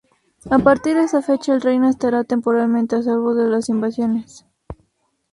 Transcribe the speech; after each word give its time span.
A 0.49 0.57
partir 0.57 0.95
de 0.95 1.03
esa 1.03 1.21
fecha 1.21 1.53
el 1.53 1.61
reino 1.61 1.87
estará 1.87 2.23
temporalmente 2.23 2.95
a 2.95 3.03
salvo 3.03 3.35
de 3.35 3.47
las 3.47 3.69
invasiones. 3.69 4.47